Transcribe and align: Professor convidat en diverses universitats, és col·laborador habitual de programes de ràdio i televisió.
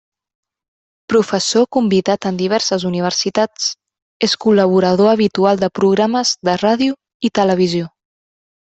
Professor 1.13 1.67
convidat 1.77 2.25
en 2.29 2.39
diverses 2.39 2.87
universitats, 2.91 3.69
és 4.31 4.35
col·laborador 4.49 5.13
habitual 5.15 5.63
de 5.67 5.73
programes 5.83 6.35
de 6.51 6.61
ràdio 6.67 7.01
i 7.31 7.37
televisió. 7.43 7.97